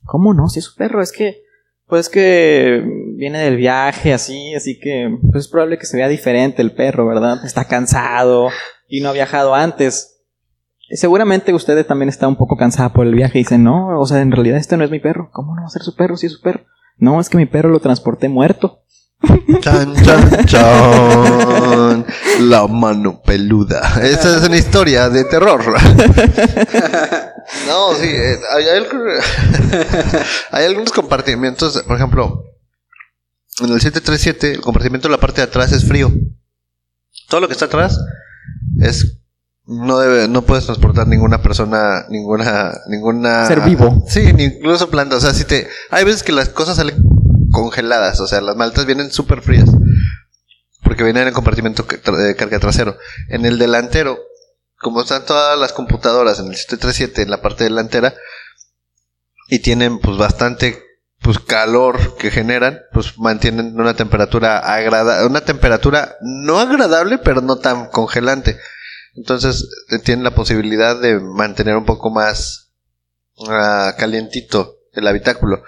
¿Cómo 0.05 0.35
no? 0.35 0.49
Si 0.49 0.59
es 0.59 0.65
su 0.65 0.75
perro, 0.75 1.01
es 1.01 1.13
que, 1.13 1.45
pues 1.87 2.09
que 2.09 2.83
viene 3.15 3.39
del 3.39 3.57
viaje 3.57 4.13
así, 4.13 4.53
así 4.57 4.81
que 4.81 5.17
pues 5.31 5.45
es 5.45 5.49
probable 5.49 5.79
que 5.79 5.87
se 5.87 5.97
vea 5.97 6.09
diferente 6.09 6.61
el 6.61 6.73
perro, 6.73 7.07
¿verdad? 7.07 7.45
Está 7.45 7.67
cansado 7.67 8.49
y 8.89 9.01
no 9.01 9.11
ha 9.11 9.13
viajado 9.13 9.55
antes. 9.55 10.25
Y 10.89 10.97
Seguramente 10.97 11.55
usted 11.55 11.87
también 11.87 12.09
está 12.09 12.27
un 12.27 12.35
poco 12.35 12.57
cansada 12.57 12.93
por 12.93 13.07
el 13.07 13.15
viaje 13.15 13.39
y 13.39 13.43
dice, 13.43 13.59
no, 13.59 14.01
o 14.01 14.07
sea, 14.07 14.23
en 14.23 14.33
realidad 14.33 14.59
este 14.59 14.77
no 14.77 14.83
es 14.83 14.91
mi 14.91 14.99
perro. 14.99 15.31
¿Cómo 15.33 15.55
no 15.55 15.63
va 15.63 15.69
a 15.69 15.71
ser 15.71 15.83
su 15.83 15.95
perro 15.95 16.17
si 16.17 16.27
es 16.27 16.33
su 16.33 16.41
perro? 16.41 16.65
No, 16.97 17.21
es 17.21 17.29
que 17.29 17.39
mi 17.39 17.47
perro 17.47 17.69
lo 17.69 17.79
transporté 17.79 18.29
muerto. 18.29 18.83
Chan, 19.61 19.95
chan, 20.03 20.47
chan. 20.47 22.07
La 22.41 22.67
mano 22.67 23.21
peluda. 23.23 24.01
Esta 24.03 24.37
es 24.37 24.43
una 24.45 24.57
historia 24.57 25.09
de 25.11 25.25
terror. 25.25 25.63
No, 27.67 27.95
sí, 27.95 28.07
hay, 28.07 28.65
hay 28.65 28.81
alg- 28.81 30.25
hay 30.53 30.65
algunos 30.67 30.93
compartimientos, 30.93 31.83
por 31.83 31.97
ejemplo, 31.97 32.45
en 33.61 33.67
el 33.73 33.81
737, 33.81 34.53
el 34.55 34.61
compartimiento 34.61 35.09
de 35.09 35.13
la 35.13 35.21
parte 35.21 35.41
de 35.43 35.49
atrás 35.49 35.73
es 35.73 35.85
frío. 35.87 36.11
Todo 37.29 37.41
lo 37.41 37.47
que 37.49 37.53
está 37.55 37.67
atrás 37.67 37.99
es 38.81 39.19
no 39.67 39.99
debe, 39.99 40.29
no 40.29 40.43
puedes 40.43 40.65
transportar 40.65 41.07
ninguna 41.07 41.43
persona, 41.43 42.07
ninguna, 42.09 42.73
ninguna 42.89 43.47
Ser 43.47 43.61
vivo. 43.61 44.05
Sí, 44.09 44.33
incluso 44.39 44.89
plantas. 44.91 45.19
O 45.19 45.21
sea, 45.21 45.35
si 45.35 45.45
te, 45.45 45.69
hay 45.91 46.05
veces 46.05 46.23
que 46.23 46.33
las 46.33 46.49
cosas 46.49 46.77
salen 46.77 46.97
congeladas, 47.51 48.21
o 48.21 48.27
sea, 48.27 48.41
las 48.41 48.57
maletas 48.57 48.87
vienen 48.87 49.13
súper 49.13 49.43
frías. 49.43 49.69
Porque 50.83 51.05
vienen 51.05 51.29
en 51.29 51.35
compartimento 51.35 51.83
de 51.85 52.37
carga 52.37 52.59
trasero. 52.59 52.97
En 53.29 53.45
el 53.45 53.59
delantero, 53.59 54.19
como 54.79 55.03
están 55.03 55.27
todas 55.27 55.59
las 55.59 55.73
computadoras 55.73 56.41
en 56.41 56.47
el 56.47 56.57
737 56.57 57.23
en 57.23 57.31
la 57.31 57.43
parte 57.43 57.65
delantera, 57.65 58.15
y 59.49 59.59
tienen 59.59 59.99
pues 59.99 60.17
bastante 60.17 60.83
pues 61.21 61.39
calor 61.39 62.17
que 62.17 62.31
generan, 62.31 62.81
pues 62.93 63.19
mantienen 63.19 63.79
una 63.79 63.95
temperatura 63.95 64.59
agradable, 64.59 65.27
una 65.27 65.43
temperatura 65.43 66.17
no 66.23 66.59
agradable, 66.61 67.19
pero 67.19 67.43
no 67.43 67.57
tan 67.57 67.89
congelante. 67.89 68.59
Entonces 69.15 69.69
eh, 69.91 69.99
tienen 69.99 70.25
la 70.25 70.35
posibilidad 70.35 70.99
de 70.99 71.21
mantener 71.21 71.77
un 71.77 71.85
poco 71.85 72.11
más 72.11 72.73
ah, 73.49 73.95
calientito 73.99 74.79
el 74.93 75.07
habitáculo. 75.07 75.63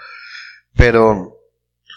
Pero 0.75 1.32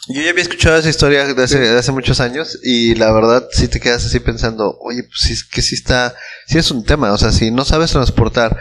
yo 0.09 0.23
ya 0.23 0.31
había 0.31 0.43
escuchado 0.43 0.77
esa 0.77 0.89
historia 0.89 1.33
de 1.35 1.43
hace, 1.43 1.69
hace 1.77 1.93
muchos 1.93 2.21
años 2.21 2.59
y 2.63 2.95
la 2.95 3.11
verdad 3.13 3.49
sí 3.53 3.69
te 3.69 3.81
quedas 3.81 4.05
así 4.07 4.21
pensando, 4.21 4.77
oye, 4.81 5.03
pues 5.03 5.31
es 5.31 5.45
que 5.45 5.63
sí 5.63 5.75
está, 5.75 6.15
sí 6.47 6.59
es 6.59 6.71
un 6.71 6.85
tema, 6.85 7.13
o 7.13 7.19
sea, 7.19 7.33
si 7.33 7.51
no 7.51 7.65
sabes 7.65 7.91
transportar 7.91 8.59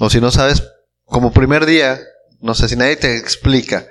o 0.00 0.10
si 0.10 0.20
no 0.20 0.30
sabes, 0.30 0.62
como 1.04 1.32
primer 1.32 1.64
día, 1.66 2.00
no 2.40 2.54
sé, 2.54 2.68
si 2.68 2.76
nadie 2.76 2.96
te 2.96 3.16
explica 3.16 3.86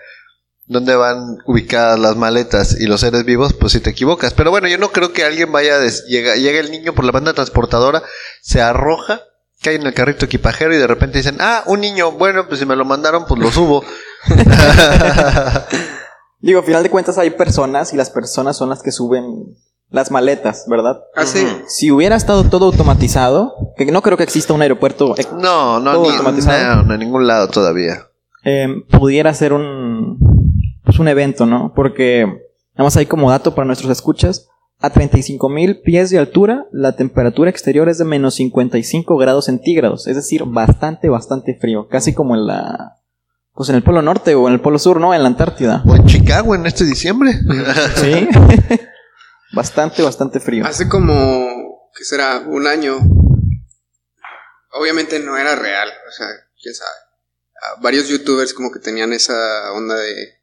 dónde 0.65 0.95
van 0.95 1.37
ubicadas 1.45 1.97
las 1.99 2.15
maletas 2.15 2.79
y 2.79 2.85
los 2.87 3.01
seres 3.01 3.23
vivos, 3.25 3.53
pues 3.53 3.71
si 3.73 3.79
te 3.79 3.89
equivocas. 3.89 4.33
Pero 4.33 4.51
bueno, 4.51 4.67
yo 4.67 4.77
no 4.77 4.91
creo 4.91 5.13
que 5.13 5.23
alguien 5.23 5.51
vaya, 5.51 5.79
des- 5.79 6.05
llega, 6.05 6.35
llega 6.35 6.59
el 6.59 6.71
niño 6.71 6.93
por 6.93 7.05
la 7.05 7.11
banda 7.13 7.33
transportadora, 7.33 8.03
se 8.41 8.61
arroja, 8.61 9.21
cae 9.61 9.75
en 9.75 9.83
el 9.87 9.93
carrito 9.93 10.25
equipajero 10.25 10.73
y 10.75 10.77
de 10.77 10.85
repente 10.87 11.17
dicen, 11.19 11.37
ah, 11.39 11.63
un 11.67 11.79
niño, 11.81 12.11
bueno, 12.11 12.47
pues 12.47 12.59
si 12.59 12.65
me 12.65 12.75
lo 12.75 12.85
mandaron, 12.85 13.25
pues 13.25 13.41
lo 13.41 13.51
subo. 13.51 13.83
Digo, 16.39 16.59
al 16.59 16.65
final 16.65 16.83
de 16.83 16.89
cuentas 16.89 17.17
hay 17.17 17.31
personas 17.31 17.93
y 17.93 17.97
las 17.97 18.09
personas 18.09 18.55
son 18.57 18.69
las 18.69 18.81
que 18.83 18.91
suben 18.91 19.25
las 19.89 20.11
maletas, 20.11 20.65
¿verdad? 20.67 20.99
Así. 21.15 21.47
Si 21.67 21.91
hubiera 21.91 22.15
estado 22.15 22.43
todo 22.43 22.65
automatizado, 22.65 23.53
que 23.77 23.85
no 23.91 24.01
creo 24.01 24.17
que 24.17 24.23
exista 24.23 24.53
un 24.53 24.61
aeropuerto, 24.61 25.15
eh, 25.17 25.25
no, 25.33 25.79
no, 25.79 25.93
Todo 25.93 26.03
ni, 26.03 26.09
automatizado. 26.09 26.75
no, 26.77 26.83
no, 26.83 26.93
en 26.93 26.99
ningún 26.99 27.25
lado 27.27 27.47
todavía. 27.47 28.03
eh, 28.43 28.67
pudiera 28.91 29.33
ser 29.33 29.53
un, 29.53 30.19
pues 30.83 30.99
un 30.99 31.07
evento, 31.07 31.45
¿no? 31.45 31.73
Porque, 31.75 32.25
nada 32.25 32.83
más 32.83 32.97
hay 32.97 33.05
como 33.05 33.31
dato 33.31 33.55
para 33.55 33.65
nuestros 33.65 33.91
escuchas, 33.91 34.47
a 34.79 34.91
35 34.91 35.49
mil 35.49 35.79
pies 35.81 36.11
de 36.11 36.19
altura, 36.19 36.67
la 36.71 36.95
temperatura 36.95 37.49
exterior 37.49 37.89
es 37.89 37.97
de 37.97 38.05
menos 38.05 38.35
55 38.35 39.17
grados 39.17 39.45
centígrados, 39.45 40.05
es 40.05 40.15
decir, 40.15 40.43
bastante, 40.45 41.09
bastante 41.09 41.57
frío, 41.59 41.87
casi 41.87 42.13
como 42.13 42.35
en 42.35 42.45
la, 42.45 42.96
pues 43.57 43.69
en 43.69 43.75
el 43.75 43.83
Polo 43.83 44.03
Norte 44.03 44.35
o 44.35 44.47
en 44.47 44.53
el 44.53 44.61
Polo 44.61 44.77
Sur, 44.77 45.01
¿no? 45.01 45.15
En 45.15 45.23
la 45.23 45.29
Antártida. 45.29 45.81
O 45.87 45.95
en 45.95 46.05
Chicago 46.05 46.53
en 46.53 46.67
este 46.67 46.85
diciembre. 46.85 47.31
Sí. 47.95 48.29
bastante, 49.53 50.03
bastante 50.03 50.39
frío. 50.39 50.63
Hace 50.63 50.87
como, 50.87 51.89
¿qué 51.95 52.03
será? 52.03 52.43
Un 52.45 52.67
año. 52.67 52.99
Obviamente 54.73 55.19
no 55.19 55.35
era 55.37 55.55
real, 55.55 55.89
o 56.07 56.11
sea, 56.11 56.27
quién 56.61 56.75
sabe. 56.75 56.91
Varios 57.81 58.07
youtubers 58.07 58.53
como 58.53 58.71
que 58.71 58.77
tenían 58.77 59.11
esa 59.11 59.71
onda 59.73 59.95
de 59.95 60.39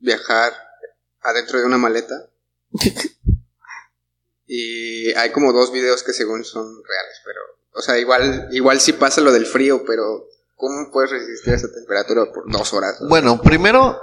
viajar 0.00 0.52
adentro 1.20 1.60
de 1.60 1.66
una 1.66 1.78
maleta. 1.78 2.28
y 4.48 5.12
hay 5.14 5.30
como 5.30 5.52
dos 5.52 5.70
videos 5.70 6.02
que 6.02 6.12
según 6.12 6.44
son 6.44 6.64
reales, 6.64 7.20
pero, 7.24 7.40
o 7.74 7.82
sea, 7.82 7.98
igual, 7.98 8.48
igual 8.50 8.80
sí 8.80 8.94
pasa 8.94 9.20
lo 9.20 9.30
del 9.30 9.46
frío, 9.46 9.84
pero 9.86 10.26
¿cómo 10.62 10.90
puedes 10.92 11.10
resistir 11.10 11.54
esa 11.54 11.66
temperatura 11.72 12.22
por 12.32 12.48
dos 12.50 12.72
horas? 12.72 12.94
Bueno, 13.08 13.42
primero, 13.42 13.98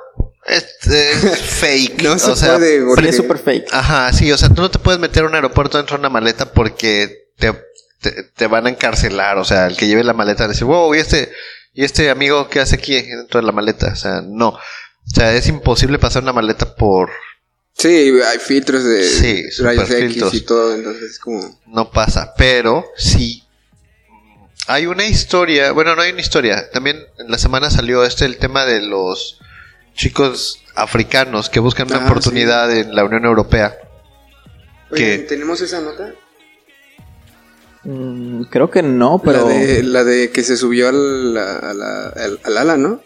Es, 0.46 0.66
es 0.88 1.40
fake. 1.60 2.02
No 2.04 2.20
se 2.20 2.32
o 2.32 2.36
sea, 2.36 2.58
puede, 2.58 2.84
porque- 2.86 3.10
es 3.10 3.16
súper 3.16 3.38
fake. 3.38 3.68
Ajá, 3.72 4.12
sí, 4.12 4.30
o 4.32 4.38
sea, 4.38 4.50
tú 4.50 4.62
no 4.62 4.70
te 4.70 4.78
puedes 4.80 5.00
meter 5.00 5.24
a 5.24 5.28
un 5.28 5.36
aeropuerto 5.36 5.78
dentro 5.78 5.96
de 5.96 6.02
una 6.02 6.10
maleta 6.10 6.52
porque 6.52 7.30
te, 7.38 7.54
te, 8.02 8.24
te 8.36 8.48
van 8.48 8.66
a 8.68 8.70
encarcelar. 8.70 9.38
O 9.38 9.46
sea, 9.46 9.68
el 9.68 9.78
que 9.78 9.88
lleve 9.88 10.04
la 10.04 10.14
maleta 10.14 10.48
decir, 10.50 10.66
wow, 10.66 10.94
¿y 10.94 11.00
este, 11.00 11.32
¿y 11.74 11.84
este 11.86 12.10
amigo 12.10 12.50
qué 12.50 12.60
hace 12.60 12.76
aquí 12.76 13.02
dentro 13.02 13.40
de 13.40 13.46
la 13.46 13.52
maleta? 13.54 13.92
O 13.94 13.96
sea, 13.96 14.22
no. 14.22 14.50
O 14.50 14.60
sea, 15.16 15.34
es 15.34 15.48
imposible 15.48 15.98
pasar 15.98 16.24
una 16.24 16.34
maleta 16.34 16.76
por... 16.76 17.10
Sí, 17.78 17.88
hay 18.22 18.40
filtros 18.40 18.84
de 18.84 19.04
Sí, 19.06 19.64
rayos 19.64 19.90
X 19.90 19.98
filtros. 20.12 20.34
y 20.34 20.42
todo, 20.42 20.76
entonces 20.76 21.12
es 21.12 21.20
como... 21.20 21.60
No 21.68 21.90
pasa, 21.92 22.34
pero 22.38 22.86
sí. 22.98 23.44
Hay 24.72 24.86
una 24.86 25.06
historia, 25.08 25.72
bueno, 25.72 25.96
no 25.96 26.04
hay 26.04 26.12
una 26.12 26.22
historia. 26.22 26.70
También 26.70 27.04
en 27.18 27.32
la 27.32 27.40
semana 27.40 27.72
salió 27.72 28.04
este 28.04 28.26
el 28.26 28.38
tema 28.38 28.66
de 28.66 28.82
los 28.86 29.40
chicos 29.96 30.62
africanos 30.76 31.50
que 31.50 31.60
buscan 31.60 31.88
una 31.88 32.04
Ah, 32.04 32.06
oportunidad 32.06 32.72
en 32.78 32.94
la 32.96 33.04
Unión 33.04 33.26
Europea. 33.26 33.76
Oye. 34.92 35.18
¿tenemos 35.20 35.60
esa 35.62 35.82
nota? 35.82 36.14
Mm, 37.84 38.44
creo 38.44 38.70
que 38.70 38.84
no, 38.84 39.20
pero. 39.26 39.48
La, 39.48 39.54
de, 39.56 39.84
la 39.84 40.04
de 40.04 40.30
que 40.30 40.44
se 40.44 40.56
subió 40.56 40.90
al, 40.90 41.36
a 41.36 41.74
la- 41.74 42.10
al, 42.10 42.40
al 42.44 42.58
ala, 42.60 42.78
¿no? 42.78 43.02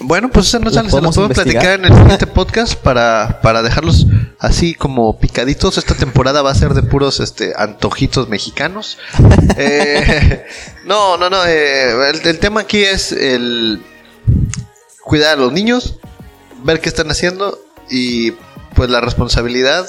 Bueno, 0.00 0.30
pues 0.30 0.48
eso 0.48 0.58
no 0.58 0.66
¿Los 0.66 0.74
sale, 0.74 0.90
se 0.90 1.00
los 1.00 1.14
podemos 1.14 1.34
platicar 1.34 1.78
en 1.80 1.86
el 1.86 1.94
siguiente 1.94 2.26
podcast 2.26 2.74
para, 2.74 3.40
para 3.40 3.62
dejarlos 3.62 4.06
así 4.38 4.74
como 4.74 5.18
picaditos. 5.18 5.78
Esta 5.78 5.94
temporada 5.94 6.42
va 6.42 6.50
a 6.50 6.54
ser 6.54 6.74
de 6.74 6.82
puros 6.82 7.18
este 7.20 7.54
antojitos 7.56 8.28
mexicanos. 8.28 8.98
Eh, 9.58 10.44
no, 10.84 11.16
no, 11.16 11.30
no. 11.30 11.44
eh, 11.46 12.10
el, 12.10 12.26
el 12.26 12.38
tema 12.38 12.60
aquí 12.60 12.82
es 12.82 13.10
el 13.10 13.82
cuidar 15.02 15.38
a 15.38 15.40
los 15.40 15.52
niños, 15.52 15.98
ver 16.62 16.80
qué 16.80 16.90
están 16.90 17.10
haciendo 17.10 17.58
y 17.88 18.32
pues 18.74 18.90
la 18.90 19.00
responsabilidad 19.00 19.88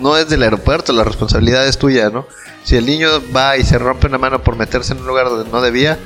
no 0.00 0.16
es 0.16 0.28
del 0.28 0.42
aeropuerto, 0.42 0.92
la 0.94 1.04
responsabilidad 1.04 1.66
es 1.66 1.76
tuya, 1.76 2.08
¿no? 2.08 2.26
Si 2.64 2.76
el 2.76 2.86
niño 2.86 3.08
va 3.34 3.58
y 3.58 3.64
se 3.64 3.78
rompe 3.78 4.06
una 4.06 4.16
mano 4.16 4.42
por 4.42 4.56
meterse 4.56 4.94
en 4.94 5.00
un 5.00 5.06
lugar 5.06 5.28
donde 5.28 5.50
no 5.50 5.60
debía, 5.60 5.98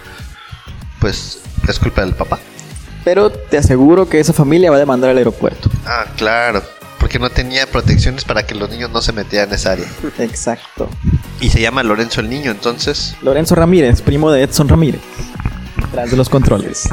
pues 0.98 1.38
es 1.68 1.78
culpa 1.78 2.00
del 2.02 2.14
papá. 2.14 2.40
Pero 3.04 3.30
te 3.30 3.58
aseguro 3.58 4.08
que 4.08 4.20
esa 4.20 4.32
familia 4.32 4.70
va 4.70 4.76
a 4.76 4.80
demandar 4.80 5.10
al 5.10 5.18
aeropuerto. 5.18 5.70
Ah, 5.86 6.06
claro. 6.16 6.62
Porque 6.98 7.18
no 7.18 7.30
tenía 7.30 7.66
protecciones 7.66 8.24
para 8.24 8.46
que 8.46 8.54
los 8.54 8.70
niños 8.70 8.90
no 8.90 9.02
se 9.02 9.12
metieran 9.12 9.48
en 9.48 9.54
esa 9.56 9.72
área. 9.72 9.86
Exacto. 10.18 10.88
Y 11.40 11.50
se 11.50 11.60
llama 11.60 11.82
Lorenzo 11.82 12.20
el 12.20 12.30
niño, 12.30 12.50
entonces. 12.50 13.16
Lorenzo 13.22 13.54
Ramírez, 13.54 14.02
primo 14.02 14.30
de 14.30 14.42
Edson 14.44 14.68
Ramírez. 14.68 15.00
Detrás 15.76 16.10
de 16.10 16.16
los 16.16 16.28
controles. 16.28 16.88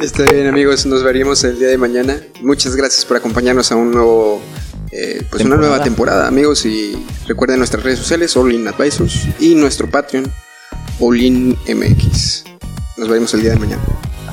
Está 0.00 0.24
bien, 0.24 0.46
amigos, 0.46 0.84
nos 0.84 1.02
veríamos 1.02 1.42
el 1.44 1.58
día 1.58 1.68
de 1.68 1.78
mañana. 1.78 2.20
Muchas 2.42 2.76
gracias 2.76 3.06
por 3.06 3.16
acompañarnos 3.16 3.72
a 3.72 3.76
un 3.76 3.92
nuevo, 3.92 4.42
eh, 4.90 5.24
pues 5.30 5.42
una 5.44 5.56
nueva 5.56 5.82
temporada, 5.82 6.28
amigos. 6.28 6.66
Y 6.66 7.02
recuerden 7.26 7.58
nuestras 7.58 7.82
redes 7.82 8.00
sociales, 8.00 8.36
All 8.36 8.52
In 8.52 8.68
Advisors, 8.68 9.26
y 9.40 9.54
nuestro 9.54 9.88
Patreon, 9.88 10.30
All 11.00 11.18
In 11.18 11.56
MX. 11.66 12.44
Nos 12.98 13.08
veremos 13.08 13.32
el 13.34 13.40
día 13.42 13.52
de 13.52 13.58
mañana. 13.58 13.82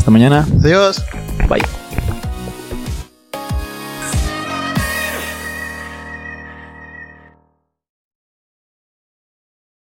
Hasta 0.04 0.12
mañana. 0.12 0.46
Adiós. 0.62 1.02
Bye. 1.48 1.83